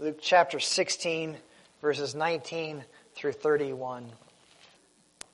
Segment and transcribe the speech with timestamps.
[0.00, 1.36] Luke chapter 16,
[1.82, 2.82] verses 19
[3.14, 4.06] through 31.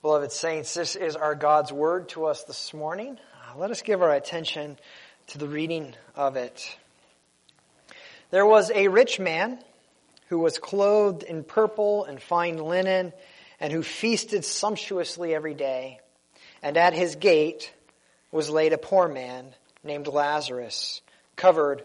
[0.03, 3.17] Beloved saints, this is our God's word to us this morning.
[3.17, 4.77] Uh, let us give our attention
[5.29, 6.77] to the reading of it.
[8.33, 9.61] There was a rich man
[10.31, 13.13] who was clothed in purple and fine linen
[13.61, 16.01] and who feasted sumptuously every day.
[16.61, 17.73] And at his gate
[18.33, 19.47] was laid a poor man
[19.85, 21.03] named Lazarus,
[21.37, 21.85] covered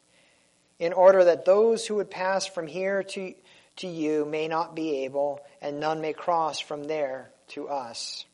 [0.81, 3.35] in order that those who would pass from here to,
[3.75, 8.25] to you may not be able, and none may cross from there to us.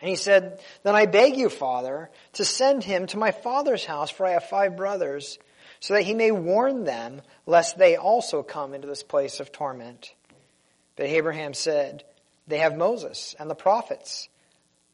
[0.00, 4.10] And he said, Then I beg you, Father, to send him to my father's house,
[4.10, 5.38] for I have five brothers,
[5.78, 10.12] so that he may warn them, lest they also come into this place of torment.
[10.96, 12.02] But Abraham said,
[12.48, 14.28] They have Moses and the prophets.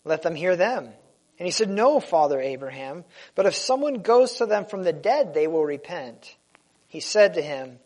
[0.05, 0.85] Let them hear them.
[1.39, 5.33] And he said, No, Father Abraham, but if someone goes to them from the dead,
[5.33, 6.37] they will repent.
[6.93, 7.79] He said to him,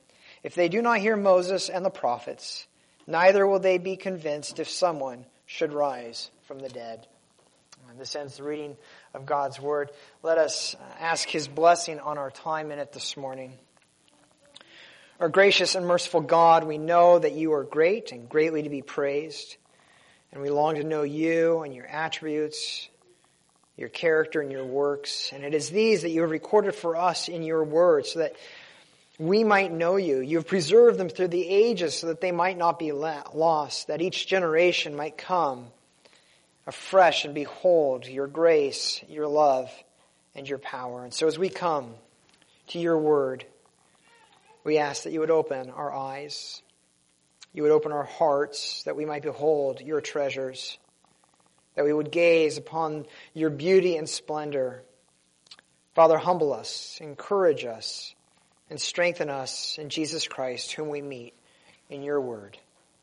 [0.42, 2.66] If they do not hear Moses and the prophets,
[3.06, 7.06] neither will they be convinced if someone should rise from the dead.
[7.88, 8.76] And this ends the reading
[9.14, 9.92] of God's Word.
[10.24, 13.52] Let us ask His blessing on our time in it this morning.
[15.20, 18.82] Our gracious and merciful God, we know that you are great and greatly to be
[18.82, 19.56] praised.
[20.32, 22.88] And we long to know you and your attributes,
[23.76, 25.30] your character and your works.
[25.32, 28.34] And it is these that you have recorded for us in your word so that
[29.18, 30.20] we might know you.
[30.20, 34.02] You have preserved them through the ages so that they might not be lost, that
[34.02, 35.68] each generation might come
[36.66, 39.70] afresh and behold your grace, your love,
[40.34, 41.04] and your power.
[41.04, 41.94] And so as we come
[42.68, 43.46] to your word,
[44.64, 46.60] we ask that you would open our eyes,
[47.54, 50.76] you would open our hearts, that we might behold your treasures,
[51.76, 54.82] that we would gaze upon your beauty and splendor.
[55.94, 58.15] Father, humble us, encourage us,
[58.68, 61.34] and strengthen us in Jesus Christ, whom we meet
[61.88, 62.58] in your word.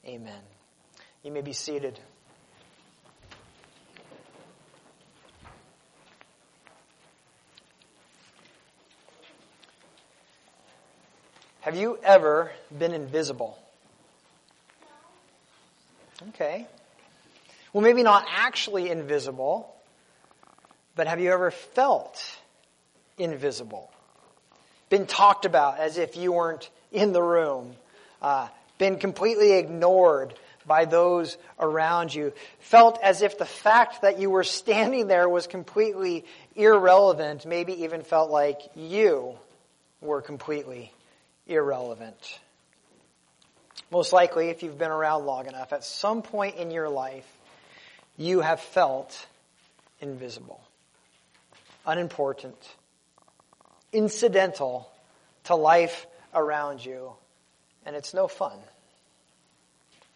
[0.05, 0.41] Amen.
[1.23, 1.99] You may be seated.
[11.61, 13.57] Have you ever been invisible?
[16.29, 16.67] Okay.
[17.71, 19.73] Well, maybe not actually invisible,
[20.97, 22.21] but have you ever felt
[23.17, 23.92] invisible?
[24.93, 27.75] Been talked about as if you weren't in the room,
[28.21, 30.35] uh, been completely ignored
[30.67, 35.47] by those around you, felt as if the fact that you were standing there was
[35.47, 36.23] completely
[36.55, 39.33] irrelevant, maybe even felt like you
[39.99, 40.93] were completely
[41.47, 42.39] irrelevant.
[43.89, 47.25] Most likely, if you've been around long enough, at some point in your life,
[48.15, 49.25] you have felt
[50.01, 50.61] invisible,
[51.83, 52.75] unimportant,
[53.93, 54.91] incidental
[55.45, 57.13] to life around you,
[57.85, 58.57] and it's no fun.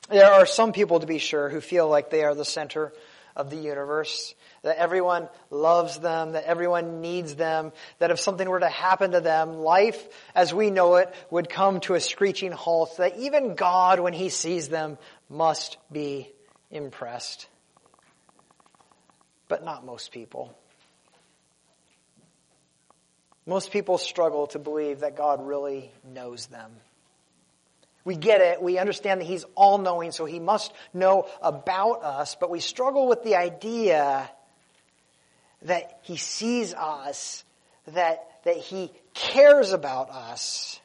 [0.09, 2.93] There are some people, to be sure, who feel like they are the center
[3.35, 4.33] of the universe,
[4.63, 9.21] that everyone loves them, that everyone needs them, that if something were to happen to
[9.21, 10.01] them, life
[10.33, 14.29] as we know it would come to a screeching halt, that even God, when he
[14.29, 14.97] sees them,
[15.29, 16.31] must be
[16.71, 17.47] impressed.
[19.47, 20.57] But not most people.
[23.47, 26.69] Most people struggle to believe that God really knows them.
[28.03, 28.61] We get it.
[28.61, 33.07] We understand that He's all knowing, so He must know about us, but we struggle
[33.07, 34.29] with the idea
[35.63, 37.45] that He sees us,
[37.87, 40.81] that, that He cares about us,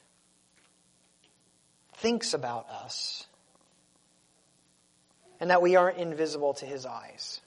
[1.96, 3.26] thinks about us,
[5.40, 7.40] and that we aren't invisible to His eyes.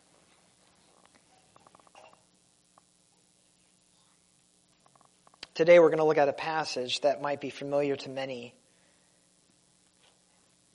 [5.56, 8.54] Today we're going to look at a passage that might be familiar to many.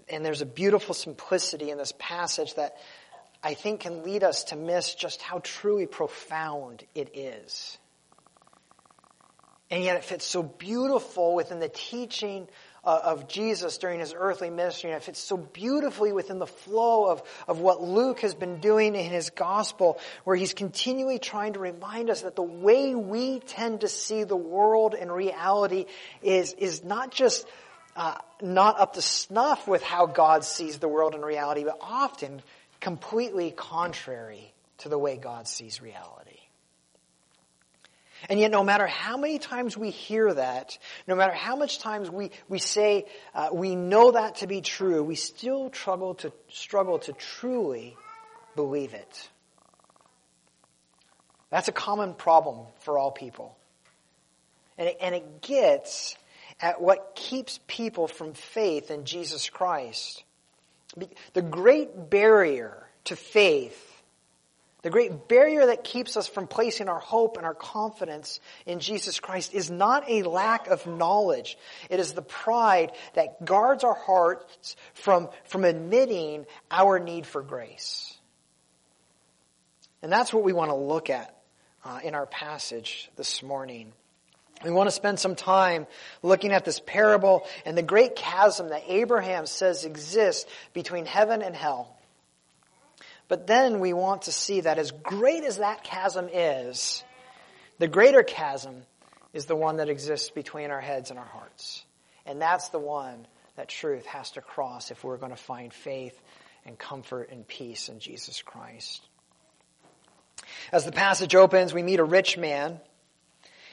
[0.09, 2.77] and there's a beautiful simplicity in this passage that
[3.43, 7.79] I think can lead us to miss just how truly profound it is.
[9.71, 12.49] And yet it fits so beautiful within the teaching
[12.85, 17.11] uh, of Jesus during his earthly ministry, and it fits so beautifully within the flow
[17.11, 21.59] of, of what Luke has been doing in his gospel, where he's continually trying to
[21.59, 25.87] remind us that the way we tend to see the world and reality
[26.23, 27.47] is, is not just
[27.97, 32.41] uh, not up to snuff with how God sees the world and reality, but often
[32.81, 36.40] completely contrary to the way God sees reality.
[38.29, 42.11] And yet, no matter how many times we hear that, no matter how much times
[42.11, 46.99] we, we say uh, we know that to be true, we still struggle to, struggle
[47.01, 47.97] to truly
[48.57, 49.31] believe it.
[51.51, 53.57] That's a common problem for all people.
[54.79, 56.17] And it, and it gets
[56.61, 60.23] at what keeps people from faith in Jesus Christ.
[61.33, 63.90] The great barrier to faith
[64.83, 69.21] the great barrier that keeps us from placing our hope and our confidence in Jesus
[69.21, 71.59] Christ is not a lack of knowledge.
[71.91, 78.17] It is the pride that guards our hearts from, from admitting our need for grace.
[80.03, 81.37] And that's what we want to look at
[81.85, 83.93] uh, in our passage this morning.
[84.65, 85.87] We want to spend some time
[86.23, 91.55] looking at this parable and the great chasm that Abraham says exists between heaven and
[91.55, 91.97] hell.
[93.31, 97.05] But then we want to see that as great as that chasm is,
[97.79, 98.83] the greater chasm
[99.33, 101.85] is the one that exists between our heads and our hearts.
[102.27, 106.21] And that's the one that truth has to cross if we're going to find faith
[106.67, 109.01] and comfort and peace in Jesus Christ.
[110.73, 112.81] As the passage opens, we meet a rich man,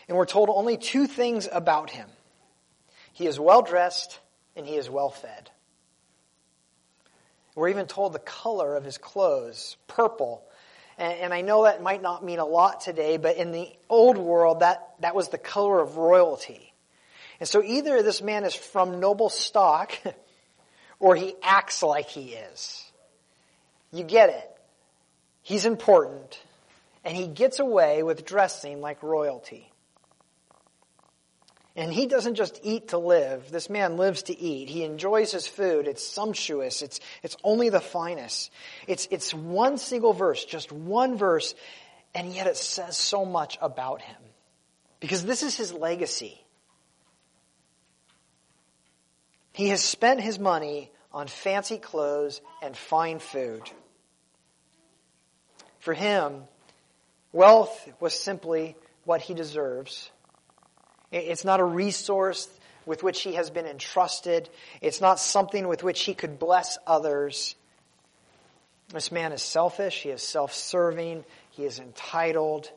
[0.07, 2.07] and we're told only two things about him.
[3.12, 4.19] He is well dressed
[4.56, 5.50] and he is well fed.
[7.57, 10.44] We're even told the color of his clothes, purple.
[11.00, 14.19] And, and, I know that might not mean a lot today, but in the old
[14.19, 16.71] world, that, that was the color of royalty.
[17.39, 19.92] And so either this man is from noble stock,
[21.00, 22.83] or he acts like he is.
[23.92, 24.51] You get it.
[25.42, 26.39] He's important,
[27.04, 29.71] and he gets away with dressing like royalty.
[31.78, 33.52] And he doesn't just eat to live.
[33.52, 34.68] This man lives to eat.
[34.68, 35.88] He enjoys his food.
[35.88, 36.82] It's sumptuous.
[36.82, 38.52] It's, it's only the finest.
[38.88, 41.54] It's, it's one single verse, just one verse,
[42.16, 44.18] and yet it says so much about him.
[45.00, 46.44] Because this is his legacy.
[49.54, 53.62] He has spent his money on fancy clothes and fine food.
[55.78, 56.42] For him,
[57.32, 60.10] wealth was simply what he deserves
[61.12, 62.48] it's not a resource
[62.86, 64.50] with which he has been entrusted.
[64.81, 67.56] It's not something with which he could bless others.
[68.89, 70.01] This man is selfish.
[70.04, 71.25] He is self-serving.
[71.51, 72.71] He is entitled.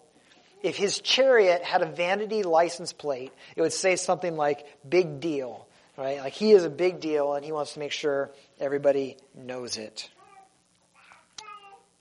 [0.63, 5.67] If his chariot had a vanity license plate, it would say something like big deal,
[5.97, 6.19] right?
[6.19, 10.11] Like he is a big deal and he wants to make sure everybody knows it.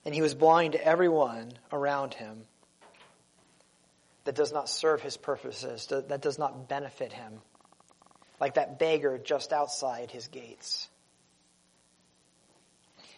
[0.04, 2.44] And he was blind to everyone around him
[4.30, 7.32] that does not serve his purposes, that does not benefit him,
[8.40, 10.88] like that beggar just outside his gates.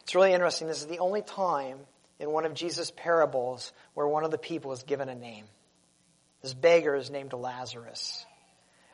[0.01, 0.69] It's really interesting.
[0.69, 1.81] This is the only time
[2.19, 5.45] in one of Jesus' parables where one of the people is given a name.
[6.41, 8.25] This beggar is named Lazarus,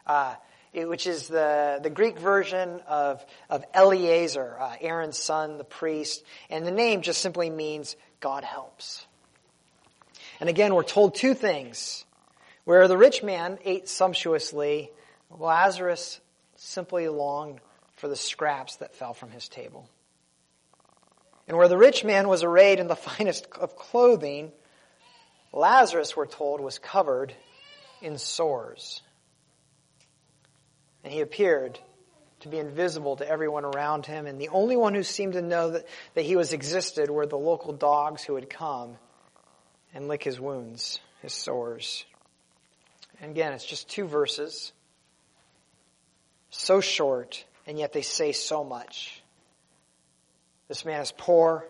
[0.05, 0.35] uh,
[0.75, 6.25] which is the, the Greek version of, of Eliezer, uh, Aaron's son, the priest.
[6.51, 9.07] And the name just simply means God helps.
[10.41, 12.05] And again, we're told two things.
[12.69, 14.93] Where the rich man ate sumptuously,
[15.31, 16.21] Lazarus
[16.57, 17.63] simply longed
[17.97, 19.89] for the scraps that fell from his table.
[21.47, 24.53] And where the rich man was arrayed in the finest of clothing,
[25.51, 27.33] Lazarus, we're told, was covered
[28.03, 29.01] in sores.
[31.03, 31.79] And he appeared
[32.41, 35.71] to be invisible to everyone around him, and the only one who seemed to know
[35.71, 38.99] that, that he was existed were the local dogs who had come
[39.95, 42.05] and lick his wounds, his sores.
[43.21, 44.73] And again, it's just two verses.
[46.51, 49.23] So short, and yet they say so much.
[50.69, 51.67] This man is poor,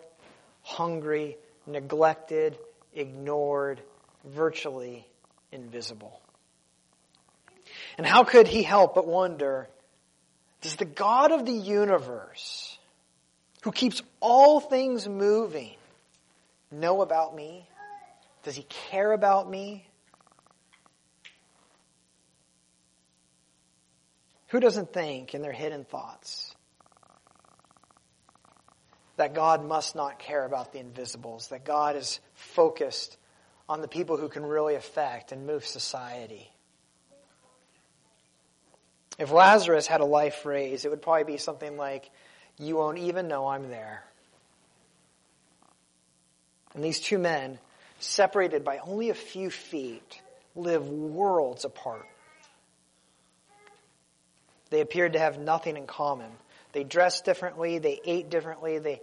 [0.61, 2.57] hungry, neglected,
[2.93, 3.81] ignored,
[4.25, 5.05] virtually
[5.51, 6.19] invisible.
[7.97, 9.67] And how could he help but wonder,
[10.61, 12.77] does the God of the universe,
[13.61, 15.71] who keeps all things moving,
[16.71, 17.67] know about me?
[18.43, 19.85] Does he care about me?
[24.49, 26.55] Who doesn't think in their hidden thoughts
[29.17, 33.17] that God must not care about the invisibles, that God is focused
[33.67, 36.49] on the people who can really affect and move society.
[39.19, 42.09] If Lazarus had a life phrase, it would probably be something like,
[42.57, 44.03] You won't even know I'm there.
[46.73, 47.59] And these two men,
[47.99, 50.21] separated by only a few feet,
[50.55, 52.07] live worlds apart.
[54.69, 56.31] They appeared to have nothing in common.
[56.71, 59.01] They dressed differently, they ate differently, they,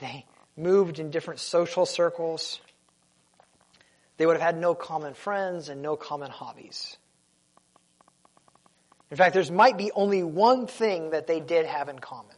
[0.00, 0.24] they
[0.56, 2.60] moved in different social circles.
[4.16, 6.96] They would have had no common friends and no common hobbies.
[9.10, 12.34] In fact, there might be only one thing that they did have in common.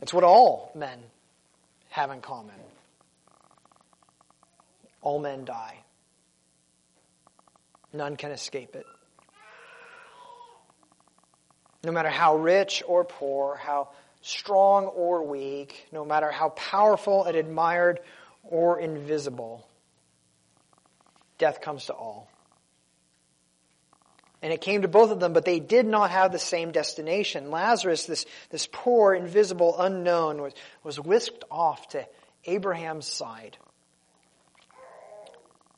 [0.00, 0.98] It's what all men
[1.90, 2.54] have in common.
[5.02, 5.78] All men die.
[7.92, 8.86] None can escape it.
[11.86, 13.90] No matter how rich or poor, how
[14.20, 18.00] strong or weak, no matter how powerful and admired
[18.42, 19.64] or invisible,
[21.38, 22.28] death comes to all.
[24.42, 27.52] And it came to both of them, but they did not have the same destination.
[27.52, 32.04] Lazarus, this, this poor, invisible, unknown, was, was whisked off to
[32.46, 33.56] Abraham's side.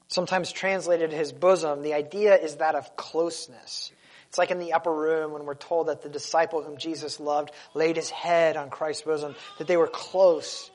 [0.06, 3.92] Sometimes translated his bosom, the idea is that of closeness.
[4.28, 7.50] It's like in the upper room when we're told that the disciple whom Jesus loved
[7.74, 10.70] laid his head on Christ's bosom, that they were close,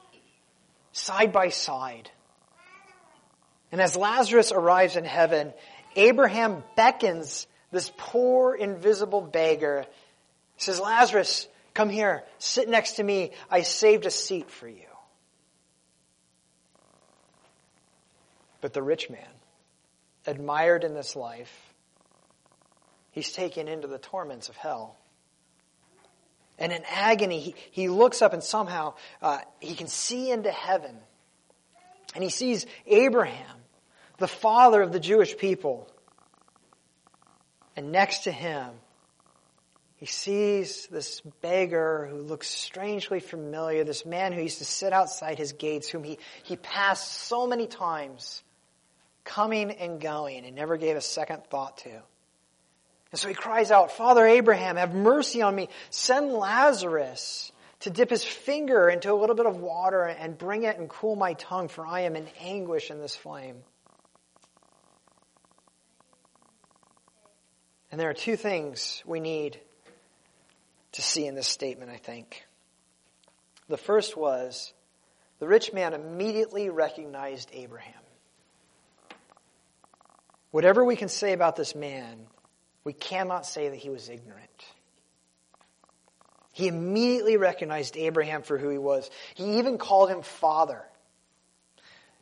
[0.91, 2.10] side by side.
[3.72, 5.53] And as Lazarus arrives in heaven,
[5.95, 9.86] Abraham beckons this poor, invisible beggar.
[10.55, 13.31] He says, Lazarus, come here, sit next to me.
[13.50, 14.86] I saved a seat for you.
[18.62, 19.27] But the rich man,
[20.25, 21.72] admired in this life,
[23.13, 24.98] he's taken into the torments of hell.
[26.60, 30.96] And in agony, he, he looks up and somehow uh, he can see into heaven.
[32.13, 33.58] And he sees Abraham,
[34.17, 35.88] the father of the Jewish people.
[37.75, 38.70] And next to him,
[39.96, 45.38] he sees this beggar who looks strangely familiar, this man who used to sit outside
[45.38, 48.43] his gates, whom he, he passed so many times,
[49.24, 52.01] coming and going, and never gave a second thought to.
[53.13, 55.70] And so he cries out, Father Abraham, have mercy on me.
[55.91, 57.51] Send Lazarus
[57.82, 61.15] to dip his finger into a little bit of water and bring it and cool
[61.15, 63.58] my tongue, for I am in anguish in this flame.
[67.91, 69.60] And there are two things we need
[70.93, 72.43] to see in this statement, I think.
[73.70, 74.74] The first was
[75.38, 77.93] the rich man immediately recognized Abraham.
[80.50, 82.25] Whatever we can say about this man,
[82.83, 84.49] we cannot say that he was ignorant.
[86.51, 89.09] He immediately recognized Abraham for who he was.
[89.33, 90.83] He even called him father.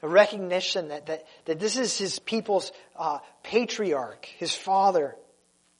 [0.01, 5.15] A recognition that, that, that this is his people's uh, patriarch, his father.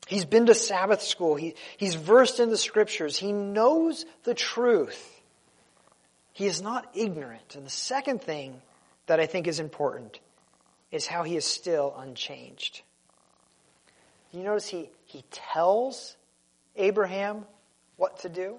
[0.05, 1.35] He's been to Sabbath school.
[1.35, 3.17] He, he's versed in the scriptures.
[3.17, 5.21] He knows the truth.
[6.33, 7.55] He is not ignorant.
[7.55, 8.61] And the second thing
[9.07, 10.19] that I think is important
[10.91, 12.81] is how he is still unchanged.
[14.31, 16.15] You notice he, he tells
[16.75, 17.45] Abraham
[17.97, 18.57] what to do?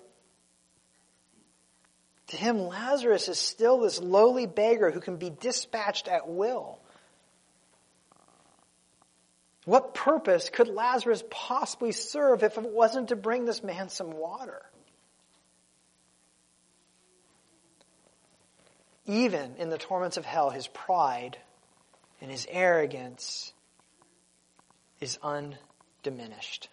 [2.29, 6.79] To him, Lazarus is still this lowly beggar who can be dispatched at will.
[9.64, 14.62] What purpose could Lazarus possibly serve if it wasn't to bring this man some water?
[19.07, 21.38] Even in the torments of hell, his pride
[22.21, 23.52] and his arrogance
[25.03, 26.69] is undiminished.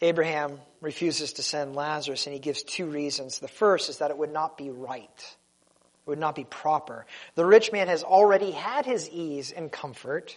[0.00, 3.38] Abraham refuses to send Lazarus, and he gives two reasons.
[3.38, 7.06] The first is that it would not be right, it would not be proper.
[7.34, 10.36] The rich man has already had his ease and comfort.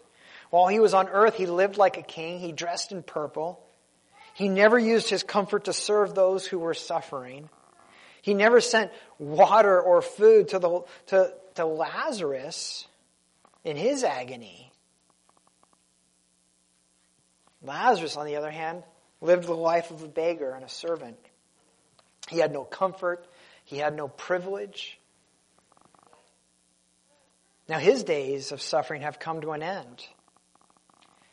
[0.50, 3.60] While he was on earth, he lived like a king, he dressed in purple.
[4.34, 7.50] He never used his comfort to serve those who were suffering.
[8.22, 12.88] He never sent water or food to, the, to, to Lazarus
[13.64, 14.72] in his agony.
[17.64, 18.84] Lazarus, on the other hand,
[19.22, 21.18] lived the life of a beggar and a servant.
[22.28, 23.26] He had no comfort.
[23.66, 25.00] He had no privilege.
[27.70, 30.06] Now his days of suffering have come to an end.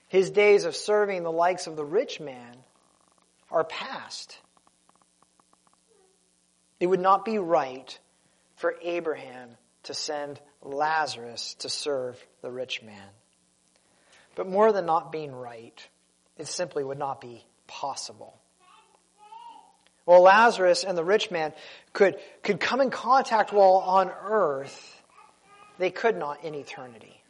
[0.09, 2.57] His days of serving the likes of the rich man
[3.51, 4.39] are past.
[6.81, 7.99] It would not be right
[8.57, 9.51] for Abraham
[9.89, 13.09] to send Lazarus to serve the rich man.
[14.35, 15.89] But more than not being right,
[16.39, 18.39] It simply would not be possible.
[20.07, 21.53] Well, Lazarus and the rich man
[21.93, 25.03] could, could come in contact while on earth.
[25.79, 27.21] They could not in eternity.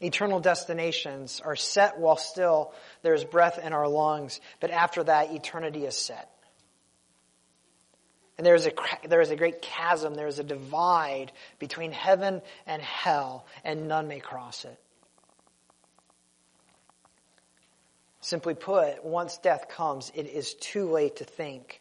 [0.00, 5.84] Eternal destinations are set while still there's breath in our lungs, but after that, eternity
[5.84, 6.30] is set.
[8.38, 8.72] And there is a,
[9.08, 14.06] there is a great chasm, there is a divide between heaven and hell, and none
[14.06, 14.78] may cross it.
[18.20, 21.80] Simply put, once death comes, it is too late to think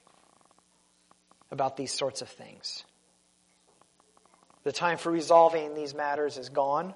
[1.51, 2.83] about these sorts of things.
[4.63, 6.93] The time for resolving these matters is gone.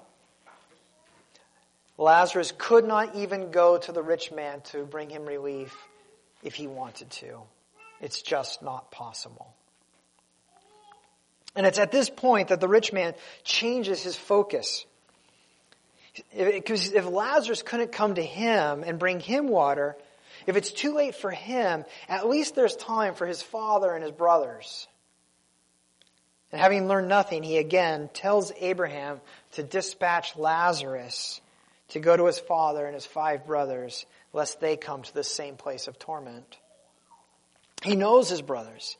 [1.98, 5.76] Lazarus could not even go to the rich man to bring him relief
[6.42, 7.42] if he wanted to.
[8.02, 9.54] It's just not possible.
[11.54, 14.84] And it's at this point that the rich man changes his focus.
[16.36, 19.96] Because if Lazarus couldn't come to him and bring him water,
[20.46, 24.12] if it's too late for him, at least there's time for his father and his
[24.12, 24.88] brothers.
[26.50, 29.20] And having learned nothing, he again tells Abraham
[29.52, 31.40] to dispatch Lazarus
[31.90, 35.56] to go to his father and his five brothers, lest they come to the same
[35.56, 36.58] place of torment.
[37.82, 38.96] He knows his brothers.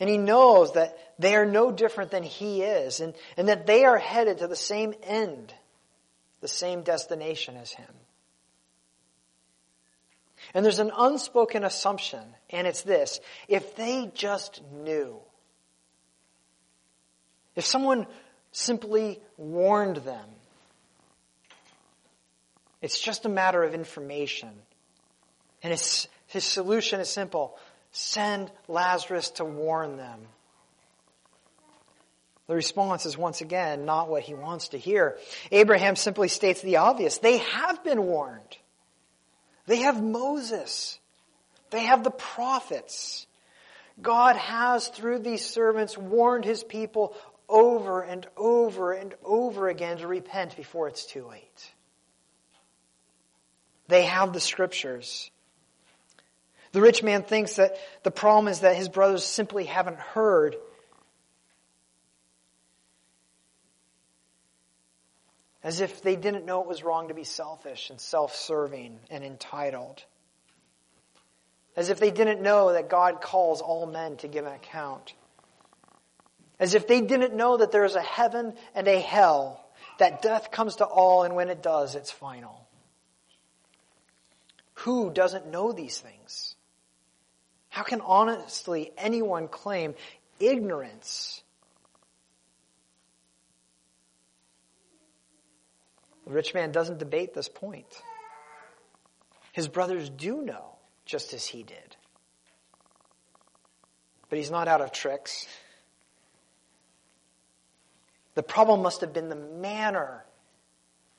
[0.00, 3.84] And he knows that they are no different than he is, and, and that they
[3.84, 5.54] are headed to the same end,
[6.40, 7.86] the same destination as him.
[10.52, 15.16] And there's an unspoken assumption, and it's this if they just knew,
[17.54, 18.06] if someone
[18.52, 20.28] simply warned them,
[22.82, 24.50] it's just a matter of information.
[25.62, 27.56] And his, his solution is simple
[27.92, 30.20] send Lazarus to warn them.
[32.46, 35.16] The response is once again not what he wants to hear.
[35.50, 37.18] Abraham simply states the obvious.
[37.18, 38.58] They have been warned.
[39.66, 40.98] They have Moses.
[41.70, 43.26] They have the prophets.
[44.02, 47.16] God has, through these servants, warned his people
[47.48, 51.72] over and over and over again to repent before it's too late.
[53.88, 55.30] They have the scriptures.
[56.74, 60.56] The rich man thinks that the problem is that his brothers simply haven't heard.
[65.62, 69.22] As if they didn't know it was wrong to be selfish and self serving and
[69.22, 70.04] entitled.
[71.76, 75.14] As if they didn't know that God calls all men to give an account.
[76.58, 79.64] As if they didn't know that there is a heaven and a hell,
[80.00, 82.66] that death comes to all, and when it does, it's final.
[84.78, 86.53] Who doesn't know these things?
[87.74, 89.96] How can honestly anyone claim
[90.38, 91.42] ignorance?
[96.24, 97.88] The rich man doesn't debate this point.
[99.50, 101.96] His brothers do know, just as he did.
[104.28, 105.44] But he's not out of tricks.
[108.36, 110.24] The problem must have been the manner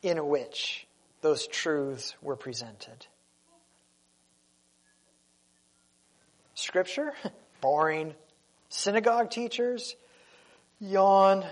[0.01, 0.87] in which
[1.19, 3.07] those truths were presented.
[6.55, 7.13] Scripture?
[7.61, 8.15] Boring.
[8.69, 9.95] Synagogue teachers?
[10.79, 11.45] Yawn.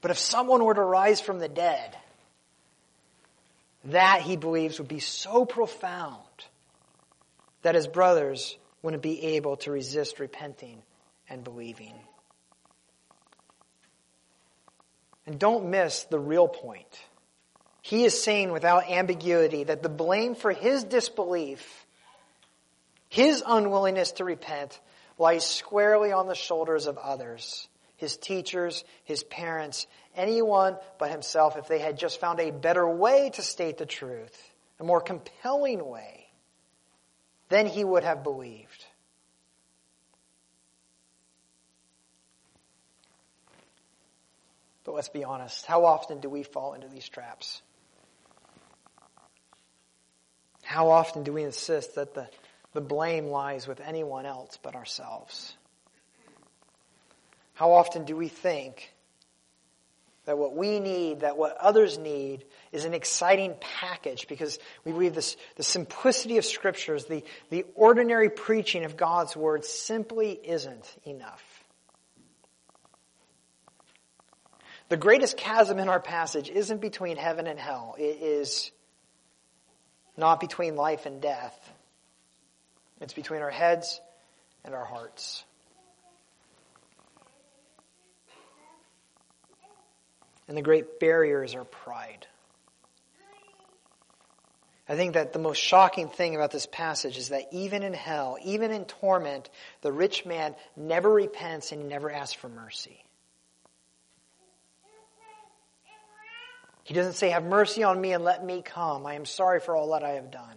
[0.00, 1.96] But if someone were to rise from the dead,
[3.86, 6.20] that he believes would be so profound
[7.62, 10.82] that his brothers wouldn't be able to resist repenting
[11.28, 11.94] and believing.
[15.26, 16.86] And don't miss the real point.
[17.82, 21.85] He is saying without ambiguity that the blame for his disbelief
[23.16, 24.78] his unwillingness to repent
[25.16, 31.66] lies squarely on the shoulders of others his teachers, his parents, anyone but himself, if
[31.66, 36.26] they had just found a better way to state the truth, a more compelling way,
[37.48, 38.84] then he would have believed.
[44.84, 47.62] But let's be honest, how often do we fall into these traps?
[50.62, 52.28] How often do we insist that the
[52.76, 55.56] the blame lies with anyone else but ourselves.
[57.54, 58.92] How often do we think
[60.26, 65.14] that what we need, that what others need, is an exciting package because we believe
[65.14, 71.42] this, the simplicity of scriptures, the, the ordinary preaching of God's word simply isn't enough.
[74.90, 77.96] The greatest chasm in our passage isn't between heaven and hell.
[77.98, 78.70] It is
[80.14, 81.72] not between life and death.
[83.00, 84.00] It's between our heads
[84.64, 85.44] and our hearts.
[90.48, 92.26] And the great barrier is our pride.
[94.88, 98.38] I think that the most shocking thing about this passage is that even in hell,
[98.44, 103.02] even in torment, the rich man never repents and never asks for mercy.
[106.84, 109.06] He doesn't say, Have mercy on me and let me come.
[109.06, 110.56] I am sorry for all that I have done.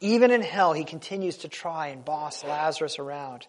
[0.00, 3.46] Even in hell, he continues to try and boss Lazarus around.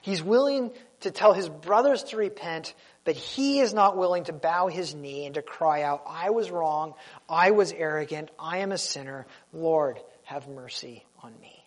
[0.00, 2.74] He's willing to tell his brothers to repent,
[3.04, 6.50] but he is not willing to bow his knee and to cry out, I was
[6.50, 6.94] wrong,
[7.28, 11.62] I was arrogant, I am a sinner, Lord, have mercy on me.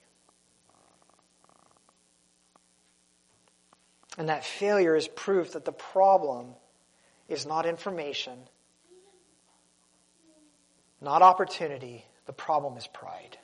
[4.17, 6.47] And that failure is proof that the problem
[7.27, 8.38] is not information,
[11.01, 12.05] not opportunity.
[12.25, 13.38] The problem is pride.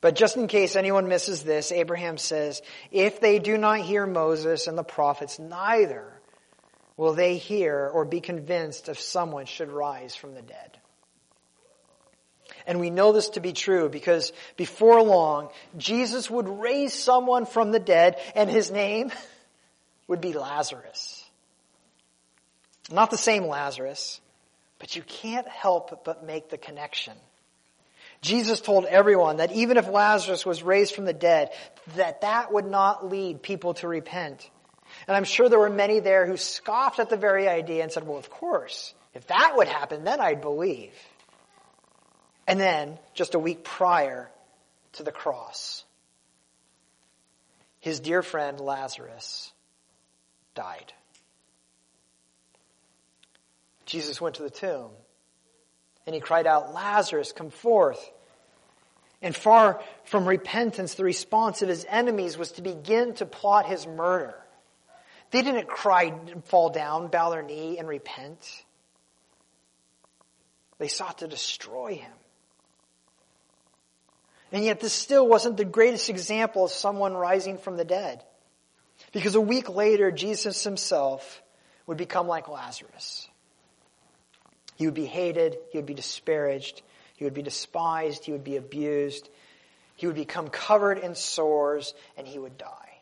[0.00, 4.66] But just in case anyone misses this, Abraham says, if they do not hear Moses
[4.66, 6.12] and the prophets, neither
[6.96, 10.78] will they hear or be convinced if someone should rise from the dead.
[12.66, 17.70] And we know this to be true because before long, Jesus would raise someone from
[17.70, 19.12] the dead and his name
[20.08, 21.24] would be Lazarus.
[22.90, 24.20] Not the same Lazarus,
[24.78, 27.14] but you can't help but make the connection.
[28.20, 31.50] Jesus told everyone that even if Lazarus was raised from the dead,
[31.96, 34.48] that that would not lead people to repent.
[35.06, 38.06] And I'm sure there were many there who scoffed at the very idea and said,
[38.06, 40.92] well, of course, if that would happen, then I'd believe.
[42.46, 44.30] And then, just a week prior
[44.92, 45.84] to the cross,
[47.80, 49.52] his dear friend Lazarus
[50.54, 50.92] died.
[53.84, 54.90] Jesus went to the tomb
[56.06, 58.10] and he cried out, Lazarus, come forth.
[59.22, 63.86] And far from repentance, the response of his enemies was to begin to plot his
[63.86, 64.34] murder.
[65.30, 66.12] They didn't cry,
[66.44, 68.64] fall down, bow their knee, and repent.
[70.78, 72.12] They sought to destroy him.
[74.52, 78.22] And yet, this still wasn't the greatest example of someone rising from the dead.
[79.12, 81.42] Because a week later, Jesus himself
[81.86, 83.28] would become like Lazarus.
[84.76, 86.82] He would be hated, he would be disparaged,
[87.16, 89.28] he would be despised, he would be abused,
[89.96, 92.98] he would become covered in sores, and he would die.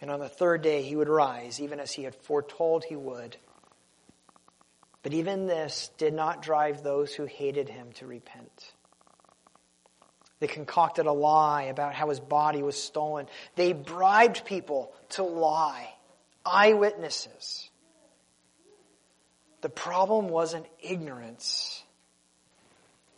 [0.00, 3.36] And on the third day, he would rise, even as he had foretold he would.
[5.02, 8.72] But even this did not drive those who hated him to repent.
[10.38, 13.26] They concocted a lie about how his body was stolen.
[13.54, 15.94] They bribed people to lie.
[16.44, 17.65] Eyewitnesses.
[19.66, 21.82] The problem wasn't ignorance.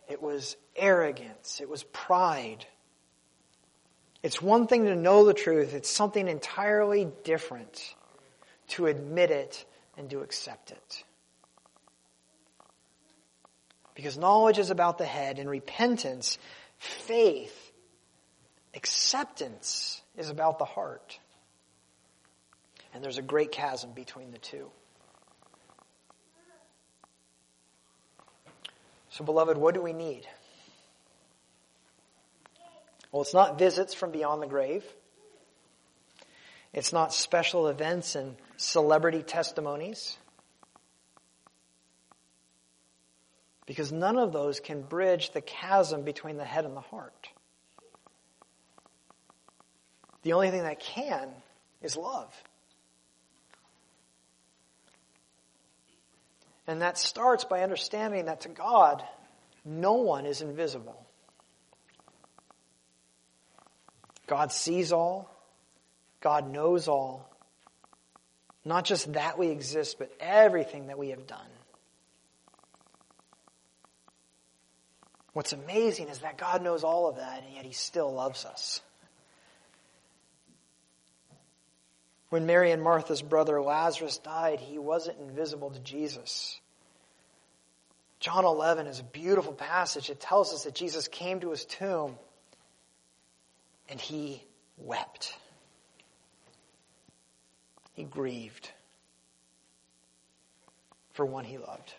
[0.09, 1.61] It was arrogance.
[1.61, 2.65] It was pride.
[4.23, 5.75] It's one thing to know the truth.
[5.75, 7.95] It's something entirely different
[8.69, 9.67] to admit it
[9.99, 11.05] and to accept it.
[13.95, 16.39] Because knowledge is about the head and repentance
[16.79, 17.73] Faith,
[18.73, 21.21] acceptance is about the heart.
[22.95, 24.71] And there's a great chasm between the two.
[29.18, 30.28] So, beloved, what do we need?
[33.11, 34.85] Well, it's not visits from beyond the grave.
[36.72, 40.16] It's not special events and celebrity testimonies.
[43.66, 47.28] Because none of those can bridge the chasm between the head and the heart.
[50.22, 51.28] The only thing that can
[51.83, 52.33] is love.
[56.68, 59.02] And that starts by understanding that to God,
[59.64, 61.02] no one is invisible.
[64.26, 65.35] God sees all.
[66.20, 67.35] God knows all.
[68.66, 71.40] Not just that we exist, but everything that we have done.
[75.33, 78.83] What's amazing is that God knows all of that, and yet He still loves us.
[82.31, 86.61] When Mary and Martha's brother Lazarus died, he wasn't invisible to Jesus.
[88.21, 90.11] John 11 is a beautiful passage.
[90.11, 92.17] It tells us that Jesus came to his tomb
[93.88, 94.43] and he
[94.77, 95.35] wept.
[97.93, 98.71] He grieved
[101.12, 101.95] for one he loved.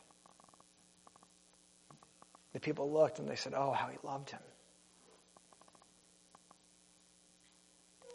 [2.54, 4.40] The people looked and they said, Oh, how he loved him.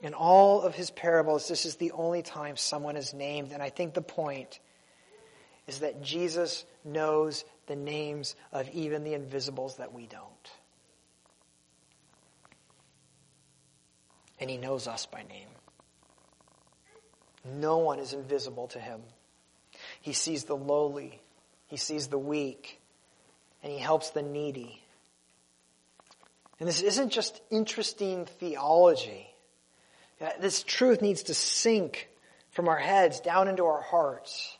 [0.04, 3.52] In all of his parables, this is the only time someone is named.
[3.52, 4.60] And I think the point
[5.66, 10.50] is that Jesus knows the names of even the invisibles that we don't.
[14.38, 15.48] And he knows us by name.
[17.46, 19.00] No one is invisible to him.
[20.02, 21.22] He sees the lowly,
[21.66, 22.78] He sees the weak,
[23.62, 24.82] and he helps the needy.
[26.60, 29.34] And this isn't just interesting theology.
[30.40, 32.09] This truth needs to sink
[32.50, 34.57] from our heads down into our hearts.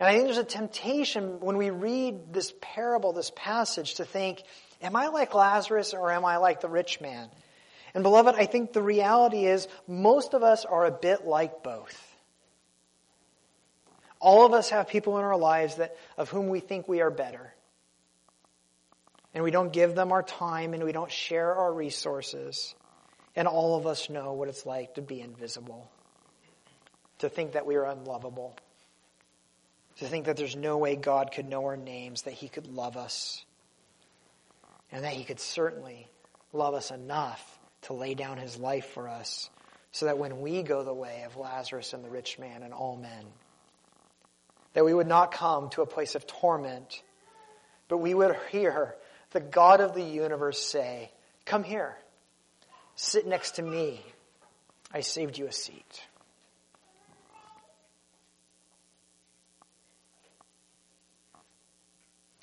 [0.00, 4.42] And I think there's a temptation when we read this parable, this passage, to think,
[4.82, 7.28] am I like Lazarus or am I like the rich man?
[7.94, 12.00] And beloved, I think the reality is most of us are a bit like both.
[14.18, 17.10] All of us have people in our lives that, of whom we think we are
[17.10, 17.54] better.
[19.32, 22.74] And we don't give them our time and we don't share our resources.
[23.36, 25.90] And all of us know what it's like to be invisible,
[27.18, 28.56] to think that we are unlovable,
[29.98, 32.96] to think that there's no way God could know our names, that He could love
[32.96, 33.44] us,
[34.92, 36.08] and that He could certainly
[36.52, 39.50] love us enough to lay down His life for us,
[39.90, 42.96] so that when we go the way of Lazarus and the rich man and all
[42.96, 43.24] men,
[44.74, 47.02] that we would not come to a place of torment,
[47.88, 48.94] but we would hear
[49.30, 51.10] the God of the universe say,
[51.44, 51.96] Come here.
[52.96, 54.00] Sit next to me.
[54.92, 56.02] I saved you a seat.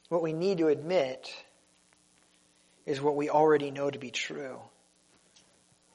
[0.10, 1.34] What we need to admit
[2.86, 4.60] is what we already know to be true.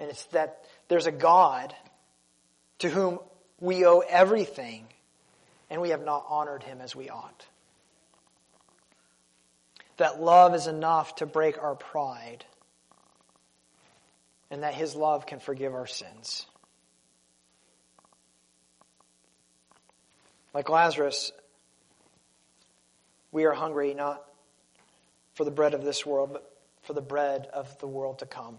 [0.00, 1.74] And it's that there's a God
[2.78, 3.18] to whom
[3.60, 4.86] we owe everything
[5.68, 7.46] and we have not honored him as we ought.
[9.98, 12.46] That love is enough to break our pride
[14.56, 16.46] and that His love can forgive our sins.
[20.54, 21.30] Like Lazarus,
[23.32, 24.24] we are hungry not
[25.34, 26.50] for the bread of this world, but
[26.84, 28.56] for the bread of the world to come,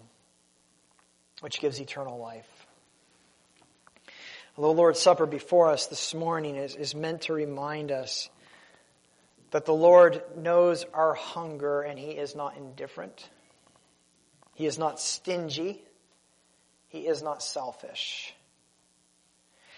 [1.39, 2.67] which gives eternal life.
[4.55, 8.29] The Lord's Supper before us this morning is, is meant to remind us
[9.49, 13.27] that the Lord knows our hunger and He is not indifferent.
[14.53, 15.81] He is not stingy.
[16.89, 18.33] He is not selfish.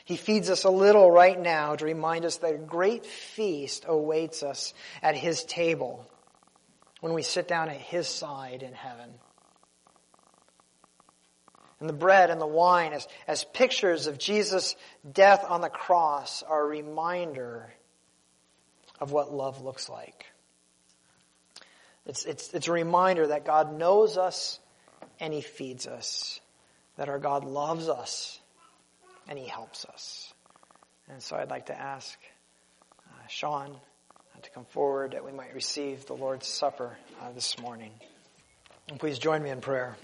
[0.06, 4.42] He feeds us a little right now to remind us that a great feast awaits
[4.42, 6.06] us at His table
[7.02, 9.10] when we sit down at His side in heaven.
[11.80, 14.76] And the bread and the wine as, as pictures of Jesus'
[15.10, 17.72] death on the cross are a reminder
[19.00, 20.26] of what love looks like.
[22.06, 24.60] It's, it's, it's a reminder that God knows us
[25.20, 26.42] and He feeds us.
[27.00, 28.42] That our God loves us
[29.30, 30.34] and He helps us.
[31.08, 32.20] And so I'd like to ask
[33.08, 33.74] uh, Sean
[34.42, 37.92] to come forward that we might receive the Lord's Supper uh, this morning.
[38.90, 39.96] And please join me in prayer.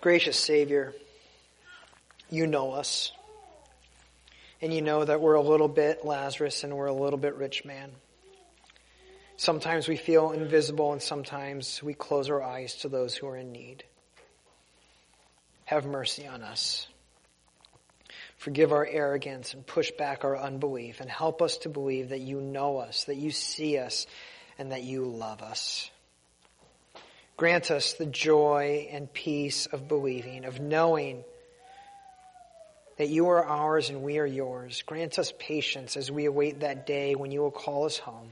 [0.00, 0.92] Gracious Savior,
[2.30, 3.12] you know us.
[4.60, 7.64] And you know that we're a little bit Lazarus and we're a little bit rich
[7.64, 7.92] man.
[9.38, 13.52] Sometimes we feel invisible and sometimes we close our eyes to those who are in
[13.52, 13.84] need.
[15.66, 16.88] Have mercy on us.
[18.38, 22.40] Forgive our arrogance and push back our unbelief and help us to believe that you
[22.40, 24.06] know us, that you see us,
[24.58, 25.90] and that you love us.
[27.36, 31.24] Grant us the joy and peace of believing, of knowing
[32.96, 34.80] that you are ours and we are yours.
[34.86, 38.30] Grant us patience as we await that day when you will call us home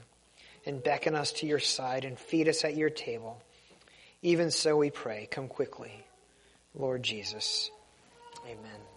[0.66, 3.40] and beckon us to your side and feed us at your table.
[4.22, 5.92] Even so we pray, come quickly,
[6.74, 7.70] Lord Jesus.
[8.46, 8.93] Amen.